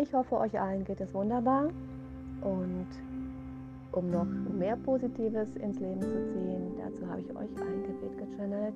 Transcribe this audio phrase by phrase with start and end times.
[0.00, 1.70] Ich hoffe, euch allen geht es wunderbar
[2.42, 2.86] und
[3.90, 8.74] um noch mehr Positives ins Leben zu ziehen, dazu habe ich euch ein Gebet gechannelt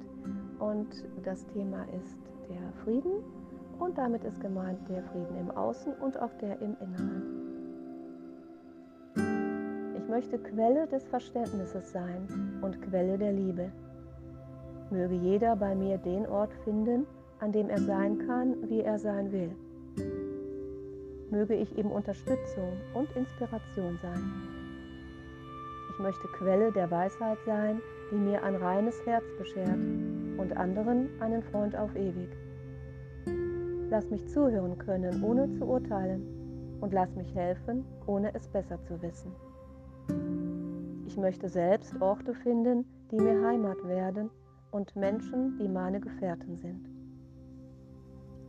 [0.58, 0.88] und
[1.22, 2.18] das Thema ist
[2.48, 3.22] der Frieden
[3.78, 7.22] und damit ist gemeint der Frieden im Außen und auch der im Inneren.
[9.96, 13.70] Ich möchte Quelle des Verständnisses sein und Quelle der Liebe.
[14.90, 17.06] Möge jeder bei mir den Ort finden,
[17.38, 19.54] an dem er sein kann, wie er sein will
[21.32, 24.22] möge ich ihm Unterstützung und Inspiration sein.
[25.90, 29.78] Ich möchte Quelle der Weisheit sein, die mir ein reines Herz beschert
[30.36, 32.28] und anderen einen Freund auf ewig.
[33.88, 39.00] Lass mich zuhören können, ohne zu urteilen, und lass mich helfen, ohne es besser zu
[39.00, 39.32] wissen.
[41.06, 44.30] Ich möchte selbst Orte finden, die mir Heimat werden
[44.70, 47.01] und Menschen, die meine Gefährten sind.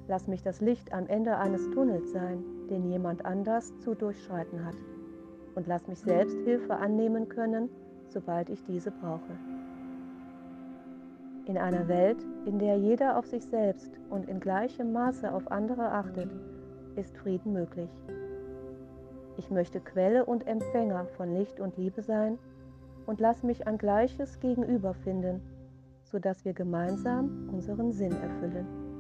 [0.08, 4.76] Lass mich das Licht am Ende eines Tunnels sein, den jemand anders zu durchschreiten hat.
[5.56, 7.70] Und lass mich selbst Hilfe annehmen können,
[8.10, 9.38] sobald ich diese brauche.
[11.46, 15.92] In einer Welt, in der jeder auf sich selbst und in gleichem Maße auf andere
[15.92, 16.30] achtet,
[16.96, 17.90] ist Frieden möglich.
[19.38, 22.38] Ich möchte Quelle und Empfänger von Licht und Liebe sein
[23.06, 25.42] und lass mich ein gleiches Gegenüber finden,
[26.04, 28.93] sodass wir gemeinsam unseren Sinn erfüllen.